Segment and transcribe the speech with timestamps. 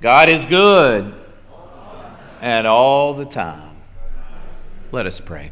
[0.00, 1.12] God is good
[2.40, 3.76] and all the time.
[4.92, 5.50] Let us pray.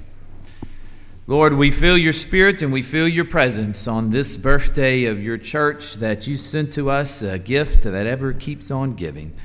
[1.26, 5.36] Lord, we feel your spirit and we feel your presence on this birthday of your
[5.36, 9.36] church that you sent to us, a gift that ever keeps on giving.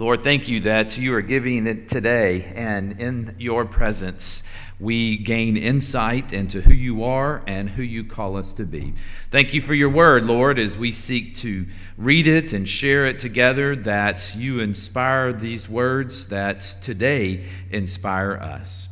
[0.00, 4.42] Lord, thank you that you are giving it today, and in your presence,
[4.78, 8.94] we gain insight into who you are and who you call us to be.
[9.30, 11.66] Thank you for your word, Lord, as we seek to
[11.98, 18.88] read it and share it together, that you inspire these words that today inspire us.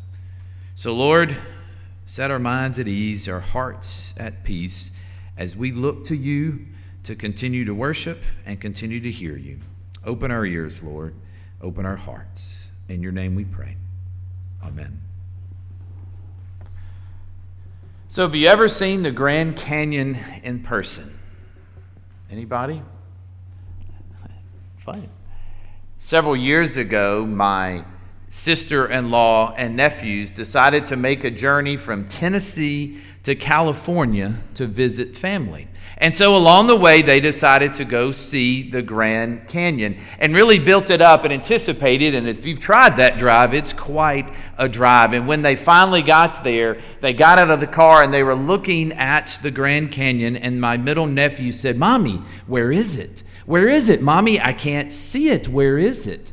[0.74, 1.38] So, Lord,
[2.04, 4.92] set our minds at ease, our hearts at peace,
[5.38, 6.66] as we look to you
[7.04, 9.60] to continue to worship and continue to hear you.
[10.04, 11.14] Open our ears, Lord.
[11.60, 12.70] Open our hearts.
[12.88, 13.76] In your name we pray.
[14.62, 15.02] Amen.
[18.08, 21.18] So, have you ever seen the Grand Canyon in person?
[22.30, 22.82] Anybody?
[24.84, 25.10] Fine.
[25.98, 27.84] Several years ago, my
[28.30, 34.66] sister in law and nephews decided to make a journey from Tennessee to California to
[34.66, 35.68] visit family.
[35.96, 40.58] And so along the way, they decided to go see the Grand Canyon and really
[40.58, 42.14] built it up and anticipated.
[42.14, 45.12] And if you've tried that drive, it's quite a drive.
[45.12, 48.36] And when they finally got there, they got out of the car and they were
[48.36, 50.36] looking at the Grand Canyon.
[50.36, 53.22] And my middle nephew said, Mommy, where is it?
[53.46, 54.02] Where is it?
[54.02, 55.48] Mommy, I can't see it.
[55.48, 56.32] Where is it?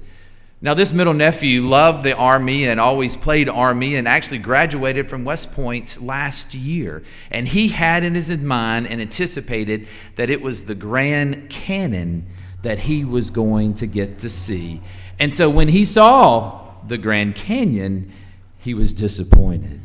[0.62, 5.26] Now, this middle nephew loved the Army and always played Army and actually graduated from
[5.26, 7.04] West Point last year.
[7.30, 12.26] And he had in his mind and anticipated that it was the Grand Canyon
[12.62, 14.82] that he was going to get to see.
[15.20, 18.12] And so when he saw the Grand Canyon,
[18.58, 19.82] he was disappointed.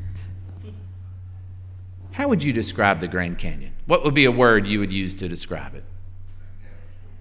[2.13, 3.73] How would you describe the Grand Canyon?
[3.87, 5.85] What would be a word you would use to describe it?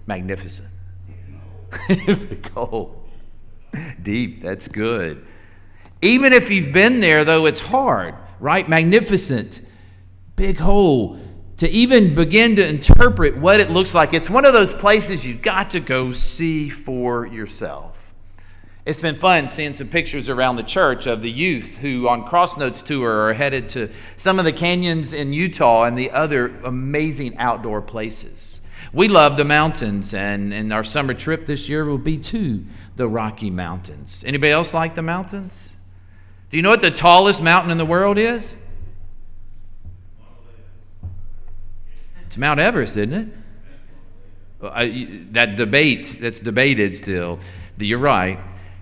[0.06, 0.68] Magnificent.
[2.42, 2.99] Cold.
[4.02, 5.26] Deep, that's good.
[6.02, 8.68] Even if you've been there, though, it's hard, right?
[8.68, 9.60] Magnificent,
[10.36, 11.18] big hole.
[11.58, 15.42] To even begin to interpret what it looks like, it's one of those places you've
[15.42, 18.14] got to go see for yourself.
[18.86, 22.82] It's been fun seeing some pictures around the church of the youth who, on Crossnotes
[22.82, 27.82] Tour, are headed to some of the canyons in Utah and the other amazing outdoor
[27.82, 28.59] places.
[28.92, 32.64] We love the mountains, and, and our summer trip this year will be to
[32.96, 34.24] the Rocky Mountains.
[34.26, 35.76] Anybody else like the mountains?
[36.48, 38.56] Do you know what the tallest mountain in the world is?
[42.26, 43.12] It's Mount Everest, isn't
[44.60, 45.32] it?
[45.32, 47.38] That debate, that's debated still.
[47.78, 48.40] You're right.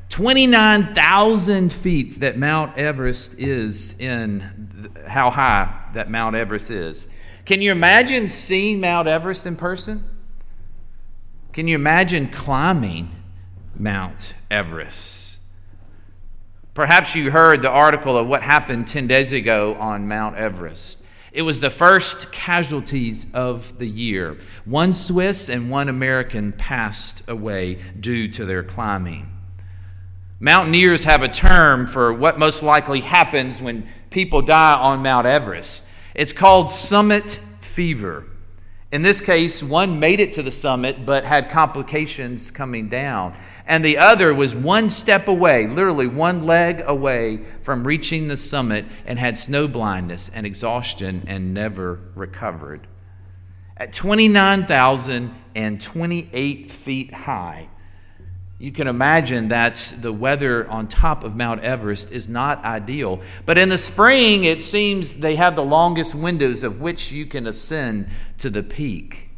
[0.08, 7.06] 29,000 feet that Mount Everest is in, how high that Mount Everest is.
[7.48, 10.04] Can you imagine seeing Mount Everest in person?
[11.54, 13.08] Can you imagine climbing
[13.74, 15.40] Mount Everest?
[16.74, 20.98] Perhaps you heard the article of what happened 10 days ago on Mount Everest.
[21.32, 24.36] It was the first casualties of the year.
[24.66, 29.26] One Swiss and one American passed away due to their climbing.
[30.38, 35.84] Mountaineers have a term for what most likely happens when people die on Mount Everest.
[36.18, 38.24] It's called summit fever.
[38.90, 43.36] In this case, one made it to the summit but had complications coming down.
[43.68, 48.84] And the other was one step away, literally one leg away from reaching the summit
[49.06, 52.88] and had snow blindness and exhaustion and never recovered.
[53.76, 57.68] At 29,028 feet high,
[58.58, 63.20] you can imagine that the weather on top of Mount Everest is not ideal.
[63.46, 67.46] But in the spring, it seems they have the longest windows of which you can
[67.46, 68.08] ascend
[68.38, 69.30] to the peak.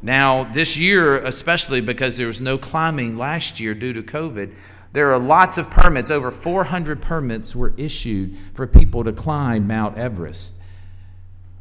[0.00, 4.54] Now, this year, especially because there was no climbing last year due to COVID,
[4.92, 6.10] there are lots of permits.
[6.10, 10.54] Over 400 permits were issued for people to climb Mount Everest.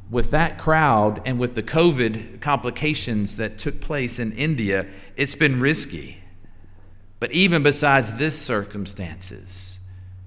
[0.10, 4.88] With that crowd and with the COVID complications that took place in India,
[5.18, 6.20] it's been risky.
[7.20, 9.80] But even besides this circumstances,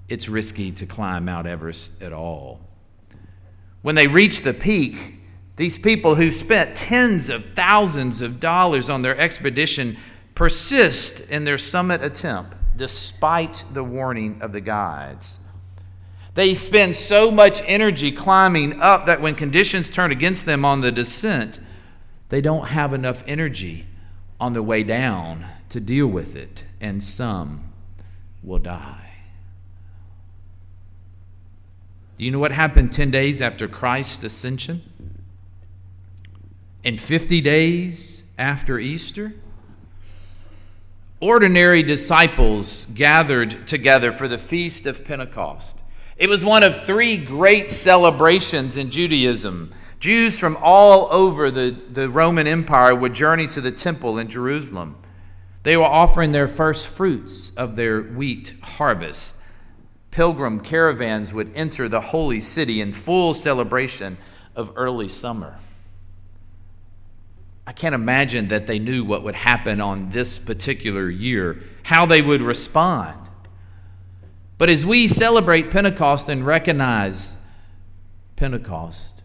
[0.09, 2.59] it's risky to climb Mount Everest at all.
[3.81, 5.15] When they reach the peak,
[5.55, 9.97] these people who spent tens of thousands of dollars on their expedition
[10.35, 15.39] persist in their summit attempt despite the warning of the guides.
[16.33, 20.91] They spend so much energy climbing up that when conditions turn against them on the
[20.91, 21.59] descent,
[22.29, 23.85] they don't have enough energy
[24.39, 27.71] on the way down to deal with it, and some
[28.43, 29.13] will die.
[32.17, 34.81] Do you know what happened 10 days after Christ's ascension?
[36.83, 39.35] And 50 days after Easter?
[41.21, 45.77] ordinary disciples gathered together for the feast of Pentecost.
[46.17, 49.71] It was one of three great celebrations in Judaism.
[49.99, 54.95] Jews from all over the, the Roman Empire would journey to the temple in Jerusalem.
[55.63, 59.35] They were offering their first fruits of their wheat harvest.
[60.09, 64.17] Pilgrim caravans would enter the holy city in full celebration
[64.55, 65.59] of early summer.
[67.65, 72.21] I can't imagine that they knew what would happen on this particular year, how they
[72.21, 73.17] would respond.
[74.57, 77.37] But as we celebrate Pentecost and recognize
[78.35, 79.23] Pentecost,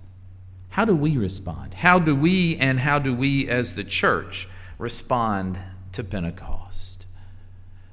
[0.68, 1.74] how do we respond?
[1.74, 4.48] How do we and how do we as the church
[4.78, 5.58] respond
[5.96, 7.06] to Pentecost?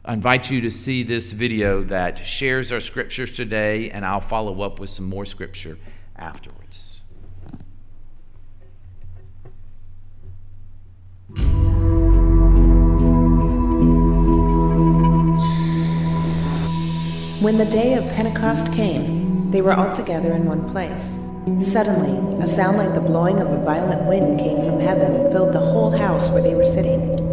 [0.03, 4.61] I invite you to see this video that shares our scriptures today, and I'll follow
[4.61, 5.77] up with some more scripture
[6.17, 6.99] afterwards.
[17.41, 21.17] When the day of Pentecost came, they were all together in one place.
[21.61, 25.53] Suddenly, a sound like the blowing of a violent wind came from heaven and filled
[25.53, 27.32] the whole house where they were sitting.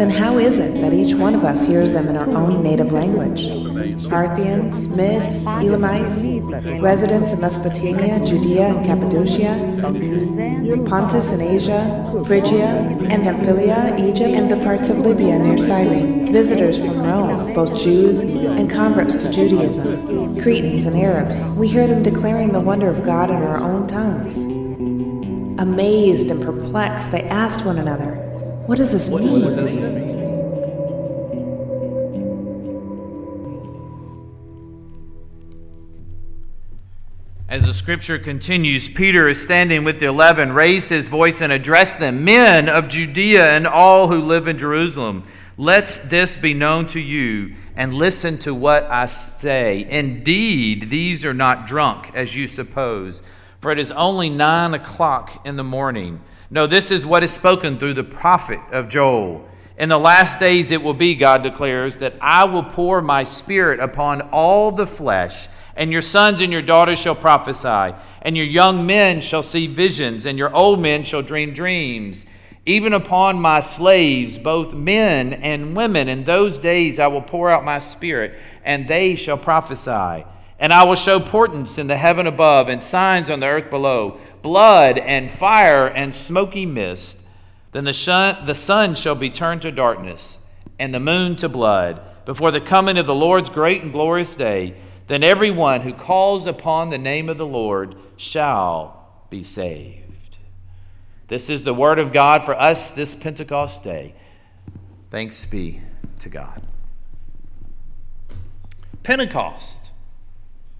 [0.00, 2.90] Then how is it that each one of us hears them in our own native
[2.90, 3.50] language?
[4.08, 6.24] Parthians, Medes, Elamites,
[6.80, 9.52] residents of Mesopotamia, Judea and Cappadocia,
[10.88, 12.64] Pontus and Asia, Phrygia
[13.10, 18.22] and Pamphylia, Egypt, and the parts of Libya near Cyrene, visitors from Rome, both Jews
[18.22, 21.44] and converts to Judaism, Cretans and Arabs.
[21.58, 24.38] We hear them declaring the wonder of God in our own tongues.
[25.60, 28.19] Amazed and perplexed, they asked one another,
[28.70, 29.42] What does this mean?
[37.48, 41.98] As the scripture continues, Peter is standing with the eleven, raised his voice and addressed
[41.98, 45.24] them Men of Judea and all who live in Jerusalem,
[45.56, 49.84] let this be known to you, and listen to what I say.
[49.90, 53.20] Indeed, these are not drunk, as you suppose,
[53.60, 56.20] for it is only nine o'clock in the morning.
[56.50, 59.48] No, this is what is spoken through the prophet of Joel.
[59.78, 63.80] In the last days it will be, God declares, that I will pour my spirit
[63.80, 65.48] upon all the flesh
[65.80, 70.26] and your sons and your daughters shall prophesy, and your young men shall see visions,
[70.26, 72.26] and your old men shall dream dreams.
[72.66, 77.64] Even upon my slaves, both men and women, in those days I will pour out
[77.64, 80.26] my spirit, and they shall prophesy.
[80.58, 84.20] And I will show portents in the heaven above, and signs on the earth below
[84.42, 87.18] blood, and fire, and smoky mist.
[87.72, 90.38] Then the sun, the sun shall be turned to darkness,
[90.78, 94.74] and the moon to blood, before the coming of the Lord's great and glorious day
[95.10, 100.36] then everyone who calls upon the name of the Lord shall be saved.
[101.26, 104.14] This is the word of God for us this Pentecost day.
[105.10, 105.80] Thanks be
[106.20, 106.62] to God.
[109.02, 109.90] Pentecost.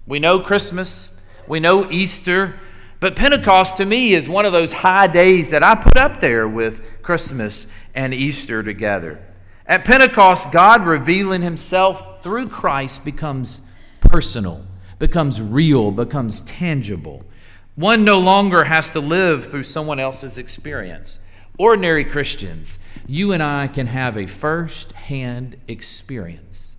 [0.07, 1.11] We know Christmas,
[1.45, 2.57] we know Easter,
[3.01, 6.47] but Pentecost to me is one of those high days that I put up there
[6.47, 7.65] with Christmas
[7.95, 9.19] and Easter together.
[9.65, 13.67] At Pentecost, God revealing himself through Christ becomes
[14.01, 14.67] personal,
[14.99, 17.25] becomes real, becomes tangible.
[17.73, 21.17] One no longer has to live through someone else's experience.
[21.57, 22.77] Ordinary Christians,
[23.07, 26.77] you and I can have a first hand experience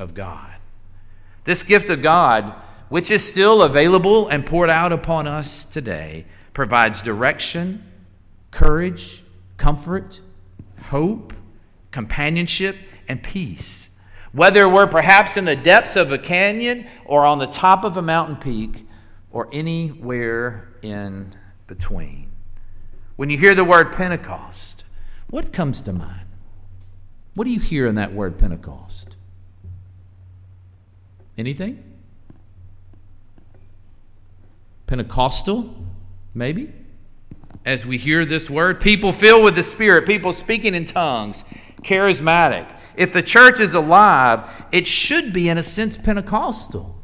[0.00, 0.50] of God.
[1.44, 2.54] This gift of God,
[2.90, 7.82] which is still available and poured out upon us today, provides direction,
[8.50, 9.22] courage,
[9.56, 10.20] comfort,
[10.82, 11.32] hope,
[11.92, 12.76] companionship,
[13.08, 13.88] and peace.
[14.32, 18.02] Whether we're perhaps in the depths of a canyon or on the top of a
[18.02, 18.86] mountain peak
[19.30, 21.34] or anywhere in
[21.66, 22.30] between.
[23.16, 24.82] When you hear the word Pentecost,
[25.28, 26.26] what comes to mind?
[27.34, 29.14] What do you hear in that word Pentecost?
[31.38, 31.89] Anything?
[34.90, 35.74] Pentecostal,
[36.34, 36.70] maybe?
[37.64, 41.44] As we hear this word, people filled with the Spirit, people speaking in tongues,
[41.82, 42.68] charismatic
[43.00, 47.00] if the church is alive, it should be, in a sense, Pentecostal.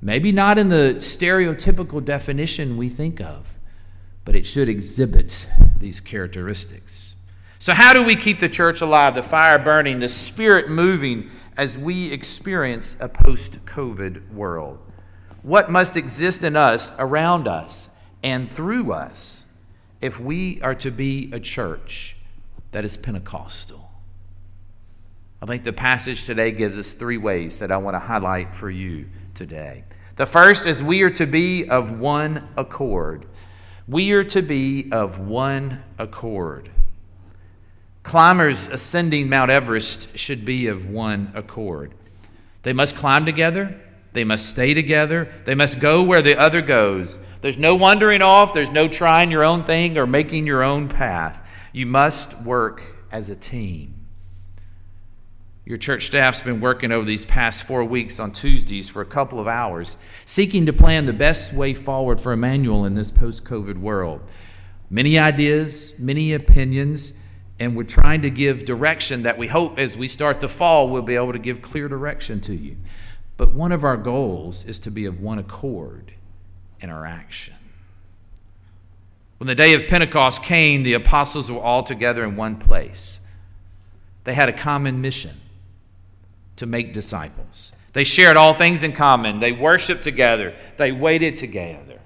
[0.00, 3.58] Maybe not in the stereotypical definition we think of,
[4.24, 5.46] but it should exhibit
[5.78, 7.14] these characteristics.
[7.58, 11.76] So, how do we keep the church alive, the fire burning, the spirit moving as
[11.76, 14.78] we experience a post COVID world?
[15.48, 17.88] What must exist in us, around us,
[18.22, 19.46] and through us
[19.98, 22.16] if we are to be a church
[22.72, 23.90] that is Pentecostal?
[25.40, 28.68] I think the passage today gives us three ways that I want to highlight for
[28.68, 29.84] you today.
[30.16, 33.24] The first is we are to be of one accord.
[33.86, 36.70] We are to be of one accord.
[38.02, 41.94] Climbers ascending Mount Everest should be of one accord.
[42.64, 43.80] They must climb together,
[44.12, 47.18] they must stay together, they must go where the other goes.
[47.40, 51.46] There's no wandering off, there's no trying your own thing or making your own path.
[51.72, 53.94] You must work as a team.
[55.64, 59.38] Your church staff's been working over these past four weeks on Tuesdays for a couple
[59.38, 63.76] of hours, seeking to plan the best way forward for Emmanuel in this post COVID
[63.76, 64.22] world.
[64.88, 67.18] Many ideas, many opinions,
[67.60, 71.02] and we're trying to give direction that we hope as we start the fall we'll
[71.02, 72.76] be able to give clear direction to you.
[73.38, 76.12] But one of our goals is to be of one accord
[76.80, 77.54] in our action.
[79.38, 83.20] When the day of Pentecost came, the apostles were all together in one place.
[84.24, 85.36] They had a common mission
[86.56, 87.72] to make disciples.
[87.92, 89.38] They shared all things in common.
[89.38, 90.56] They worshiped together.
[90.76, 92.00] They waited together.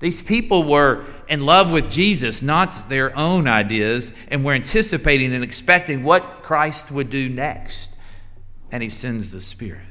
[0.00, 5.42] These people were in love with Jesus, not their own ideas, and were anticipating and
[5.42, 7.92] expecting what Christ would do next.
[8.70, 9.87] And he sends the Spirit.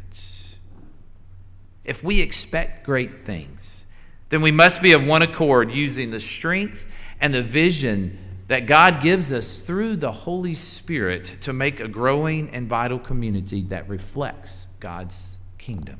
[1.88, 3.86] If we expect great things,
[4.30, 6.84] then we must be of one accord, using the strength
[7.20, 12.50] and the vision that God gives us through the Holy Spirit to make a growing
[12.52, 16.00] and vital community that reflects God's kingdom.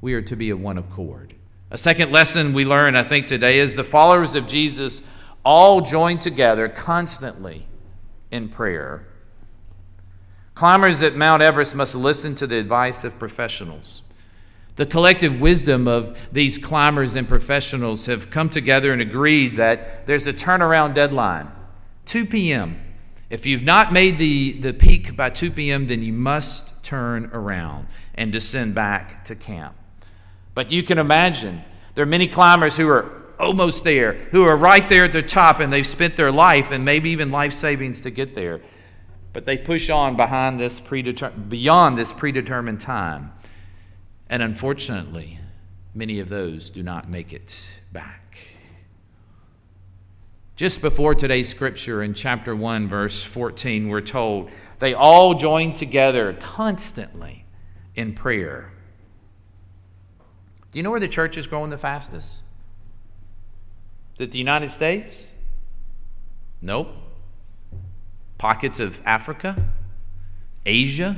[0.00, 1.34] We are to be of one accord.
[1.70, 5.02] A second lesson we learn, I think, today is the followers of Jesus
[5.44, 7.66] all join together constantly
[8.30, 9.08] in prayer.
[10.56, 14.02] Climbers at Mount Everest must listen to the advice of professionals.
[14.76, 20.26] The collective wisdom of these climbers and professionals have come together and agreed that there's
[20.26, 21.52] a turnaround deadline
[22.06, 22.80] 2 p.m.
[23.28, 27.86] If you've not made the, the peak by 2 p.m., then you must turn around
[28.14, 29.74] and descend back to camp.
[30.54, 34.88] But you can imagine there are many climbers who are almost there, who are right
[34.88, 38.10] there at the top, and they've spent their life and maybe even life savings to
[38.10, 38.62] get there.
[39.36, 43.32] But they push on behind this predeter- beyond this predetermined time.
[44.30, 45.40] And unfortunately,
[45.94, 47.54] many of those do not make it
[47.92, 48.38] back.
[50.56, 56.32] Just before today's scripture in chapter 1, verse 14, we're told they all joined together
[56.40, 57.44] constantly
[57.94, 58.72] in prayer.
[60.72, 62.36] Do you know where the church is growing the fastest?
[64.14, 65.26] Is it the United States?
[66.62, 66.88] Nope.
[68.38, 69.56] Pockets of Africa,
[70.64, 71.16] Asia,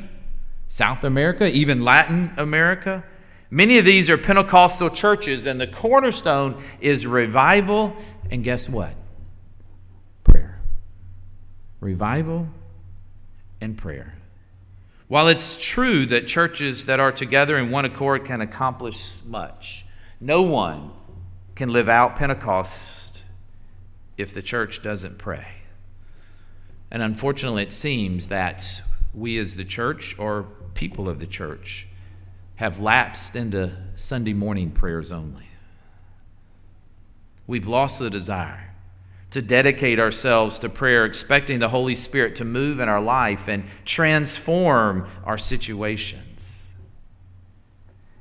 [0.68, 3.04] South America, even Latin America.
[3.50, 7.96] Many of these are Pentecostal churches, and the cornerstone is revival.
[8.30, 8.94] And guess what?
[10.24, 10.60] Prayer.
[11.80, 12.48] Revival
[13.60, 14.14] and prayer.
[15.08, 19.86] While it's true that churches that are together in one accord can accomplish much,
[20.20, 20.90] no one
[21.54, 23.22] can live out Pentecost
[24.18, 25.57] if the church doesn't pray.
[26.90, 28.82] And unfortunately, it seems that
[29.14, 31.86] we as the church or people of the church
[32.56, 35.48] have lapsed into Sunday morning prayers only.
[37.46, 38.74] We've lost the desire
[39.30, 43.64] to dedicate ourselves to prayer, expecting the Holy Spirit to move in our life and
[43.84, 46.74] transform our situations.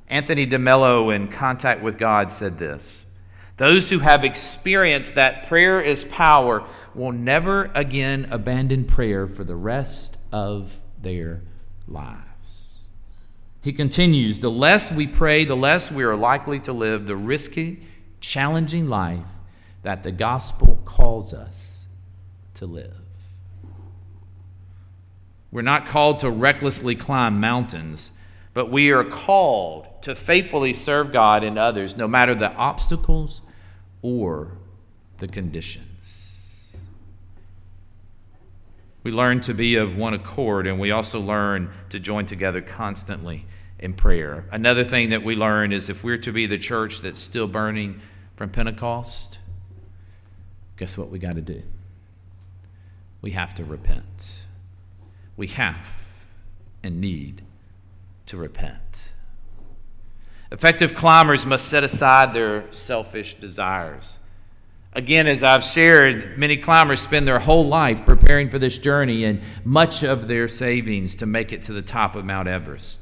[0.08, 3.06] Anthony DeMello, in Contact with God, said this
[3.56, 6.66] Those who have experienced that prayer is power
[6.98, 11.42] will never again abandon prayer for the rest of their
[11.86, 12.88] lives.
[13.62, 17.82] He continues The less we pray, the less we are likely to live the risky,
[18.20, 19.26] challenging life
[19.82, 21.86] that the gospel calls us
[22.54, 22.94] to live.
[25.50, 28.10] We're not called to recklessly climb mountains,
[28.52, 33.42] but we are called to faithfully serve God and others, no matter the obstacles
[34.02, 34.58] or
[35.18, 35.87] the conditions.
[39.08, 43.46] We learn to be of one accord, and we also learn to join together constantly
[43.78, 44.46] in prayer.
[44.52, 48.02] Another thing that we learn is if we're to be the church that's still burning
[48.36, 49.38] from Pentecost,
[50.76, 51.62] guess what we got to do?
[53.22, 54.44] We have to repent.
[55.38, 55.86] We have
[56.82, 57.40] and need
[58.26, 59.12] to repent.
[60.52, 64.17] Effective climbers must set aside their selfish desires.
[64.94, 69.42] Again, as I've shared, many climbers spend their whole life preparing for this journey and
[69.64, 73.00] much of their savings to make it to the top of Mount Everest.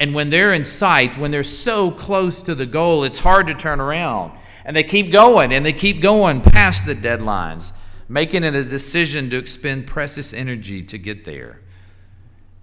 [0.00, 3.54] And when they're in sight, when they're so close to the goal, it's hard to
[3.54, 4.32] turn around.
[4.64, 7.70] And they keep going and they keep going past the deadlines,
[8.08, 11.60] making it a decision to expend precious energy to get there.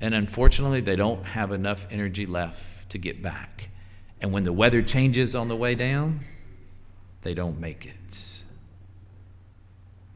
[0.02, 3.70] And unfortunately, they don't have enough energy left to get back.
[4.20, 6.22] And when the weather changes on the way down,
[7.22, 8.37] they don't make it.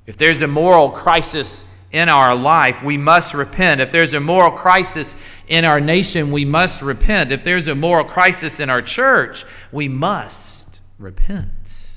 [0.05, 3.81] If there's a moral crisis in our life, we must repent.
[3.81, 5.15] If there's a moral crisis
[5.48, 7.31] in our nation, we must repent.
[7.31, 11.89] If there's a moral crisis in our church, we must repent.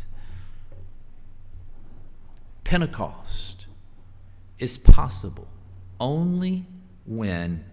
[2.65, 3.67] Pentecost
[4.59, 5.47] is possible
[6.01, 6.67] only
[7.07, 7.65] when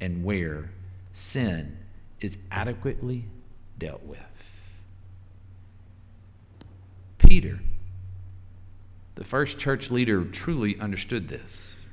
[0.00, 0.70] and where
[1.12, 1.78] sin
[2.20, 3.26] is adequately
[3.78, 4.20] dealt with.
[7.18, 7.60] Peter,
[9.14, 11.88] the first church leader, truly understood this.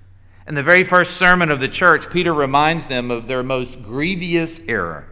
[0.48, 4.60] In the very first sermon of the church, Peter reminds them of their most grievous
[4.68, 5.08] error.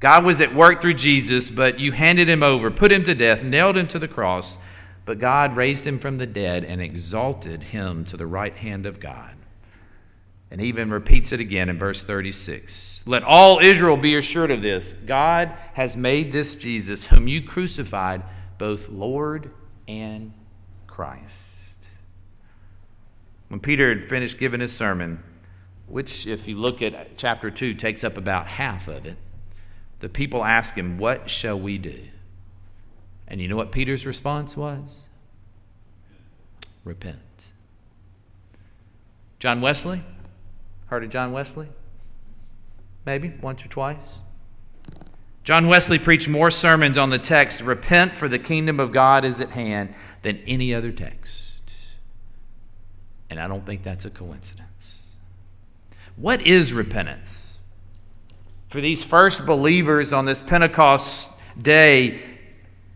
[0.00, 3.42] God was at work through Jesus, but you handed him over, put him to death,
[3.42, 4.56] nailed him to the cross.
[5.04, 9.00] But God raised him from the dead and exalted him to the right hand of
[9.00, 9.34] God.
[10.50, 13.04] And even repeats it again in verse 36.
[13.06, 18.22] Let all Israel be assured of this God has made this Jesus, whom you crucified,
[18.58, 19.50] both Lord
[19.86, 20.32] and
[20.98, 21.86] Christ.
[23.46, 25.22] When Peter had finished giving his sermon,
[25.86, 29.16] which, if you look at chapter 2, takes up about half of it,
[30.00, 32.00] the people asked him, What shall we do?
[33.28, 35.06] And you know what Peter's response was?
[36.82, 37.20] Repent.
[39.38, 40.02] John Wesley?
[40.86, 41.68] Heard of John Wesley?
[43.06, 44.18] Maybe once or twice.
[45.44, 49.40] John Wesley preached more sermons on the text, Repent, for the kingdom of God is
[49.40, 51.62] at hand, than any other text.
[53.30, 55.16] And I don't think that's a coincidence.
[56.16, 57.58] What is repentance?
[58.70, 62.20] For these first believers on this Pentecost day,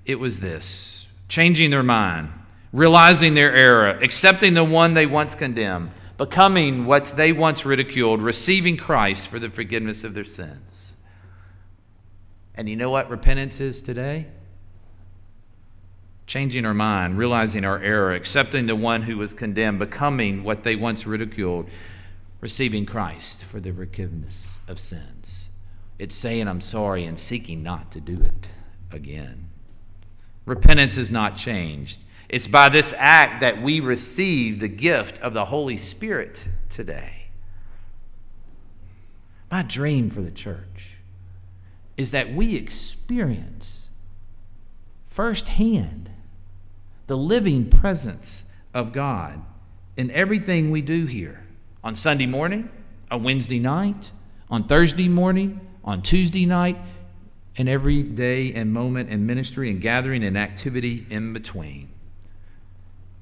[0.04, 2.30] it was this changing their mind,
[2.72, 5.92] realizing their error, accepting the one they once condemned
[6.22, 10.94] becoming what they once ridiculed, receiving Christ for the forgiveness of their sins.
[12.54, 14.26] And you know what repentance is today?
[16.32, 20.74] Changing our mind, realizing our error, accepting the one who was condemned, becoming what they
[20.74, 21.68] once ridiculed,
[22.40, 25.50] receiving Christ for the forgiveness of sins.
[25.98, 28.48] It's saying, I'm sorry, and seeking not to do it
[28.90, 29.50] again.
[30.46, 31.98] Repentance is not changed.
[32.30, 37.26] It's by this act that we receive the gift of the Holy Spirit today.
[39.50, 40.96] My dream for the church
[41.98, 43.90] is that we experience
[45.10, 46.08] firsthand
[47.12, 49.38] the living presence of God
[49.98, 51.44] in everything we do here
[51.84, 52.70] on Sunday morning,
[53.10, 54.10] on Wednesday night,
[54.48, 56.78] on Thursday morning, on Tuesday night,
[57.58, 61.90] and every day and moment and ministry and gathering and activity in between.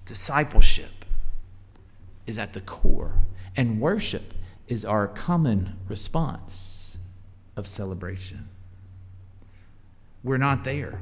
[0.05, 1.05] Discipleship
[2.29, 3.14] is at the core,
[3.57, 4.35] and worship
[4.68, 6.96] is our common response
[7.57, 8.50] of celebration.
[10.22, 11.00] We're not there.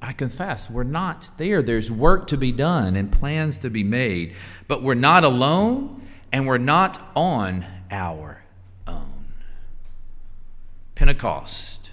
[0.00, 1.60] I confess, we're not there.
[1.60, 4.34] There's work to be done and plans to be made,
[4.68, 8.42] but we're not alone and we're not on our
[8.86, 9.26] own.
[10.94, 11.90] Pentecost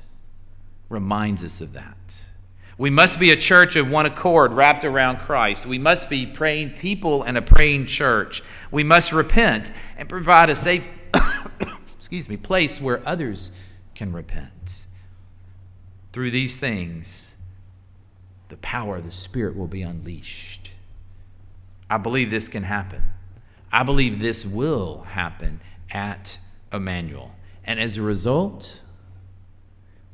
[0.89, 1.95] reminds us of that.
[2.77, 5.65] We must be a church of one accord wrapped around Christ.
[5.65, 8.43] We must be praying people and a praying church.
[8.69, 10.87] We must repent and provide a safe
[11.97, 13.51] excuse me, place where others
[13.95, 14.83] can repent.
[16.11, 17.34] Through these things,
[18.55, 20.71] the power of the Spirit will be unleashed.
[21.89, 23.03] I believe this can happen.
[23.69, 25.59] I believe this will happen
[25.91, 26.37] at
[26.71, 27.33] Emmanuel.
[27.65, 28.81] And as a result,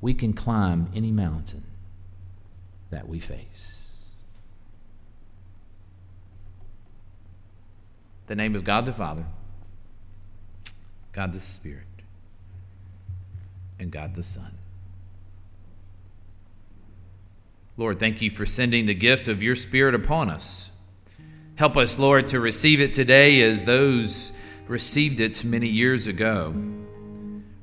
[0.01, 1.65] we can climb any mountain
[2.89, 4.05] that we face.
[8.25, 9.25] The name of God the Father,
[11.13, 11.85] God the Spirit,
[13.77, 14.57] and God the Son.
[17.77, 20.71] Lord, thank you for sending the gift of your Spirit upon us.
[21.55, 24.31] Help us, Lord, to receive it today as those
[24.67, 26.53] received it many years ago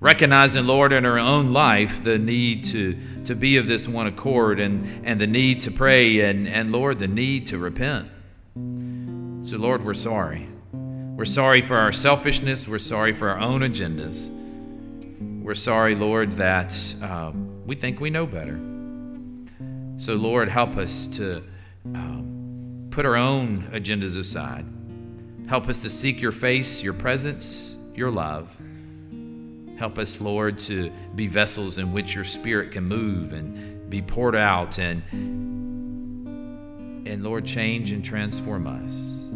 [0.01, 4.61] recognizing, Lord, in our own life the need to, to be of this one accord
[4.61, 8.09] and, and the need to pray and, and, Lord, the need to repent.
[9.47, 10.49] So, Lord, we're sorry.
[10.73, 12.69] We're sorry for our selfishness.
[12.69, 14.31] We're sorry for our own agendas.
[15.43, 17.33] We're sorry, Lord, that uh,
[17.67, 18.61] we think we know better.
[19.99, 21.43] So, Lord, help us to,
[21.95, 24.65] um, put our own agendas aside.
[25.49, 28.49] Help us to seek your face, your presence, your love.
[29.77, 34.37] Help us, Lord, to be vessels in which your spirit can move and be poured
[34.37, 35.03] out and
[37.07, 39.31] and Lord change and transform us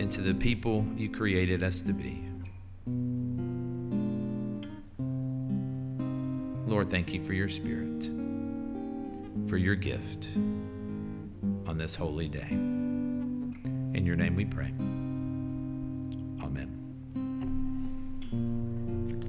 [0.00, 2.24] into the people you created us to be.
[6.66, 8.04] Lord, thank you for your spirit,
[9.48, 10.28] for your gift
[11.66, 12.48] on this holy day.
[12.50, 14.72] In your name we pray.